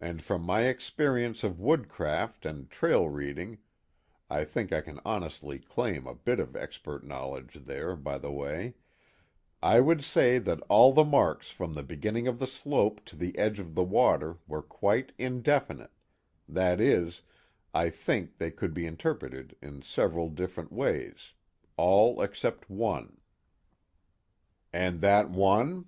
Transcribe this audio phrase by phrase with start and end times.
[0.00, 3.58] And from my experience of woodcraft and trail reading
[4.30, 8.74] I think I can honestly claim a bit of expert knowledge there, by the way
[9.60, 13.36] I would say that all the marks from the beginning of the slope to the
[13.36, 15.90] edge of the water were quite indefinite;
[16.48, 17.22] that is,
[17.74, 21.32] I think they could be interpreted in several different ways,
[21.76, 23.18] all except one."
[24.72, 25.86] "And that one?"